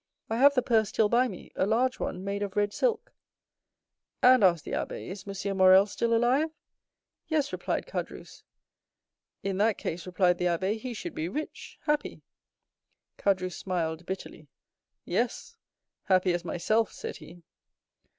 [0.31, 3.13] I have the purse still by me—a large one, made of red silk."
[4.23, 5.55] "And," asked the abbé, "is M.
[5.57, 6.49] Morrel still alive?"
[7.27, 8.41] "Yes," replied Caderousse.
[9.43, 11.79] "In that case," replied the abbé, "he should be a man blessed of God, rich,
[12.13, 12.21] happy."
[13.19, 14.47] Caderousse smiled bitterly.
[15.05, 15.59] "Yes,
[16.05, 17.43] happy as myself," said he.